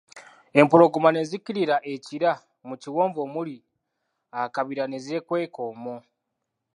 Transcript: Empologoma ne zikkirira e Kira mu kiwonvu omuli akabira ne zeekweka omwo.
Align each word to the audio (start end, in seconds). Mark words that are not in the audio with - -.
Empologoma 0.59 1.09
ne 1.11 1.21
zikkirira 1.29 1.75
e 1.91 1.93
Kira 2.05 2.31
mu 2.67 2.75
kiwonvu 2.81 3.19
omuli 3.25 3.55
akabira 4.41 4.83
ne 4.87 4.97
zeekweka 5.05 5.59
omwo. 5.71 5.95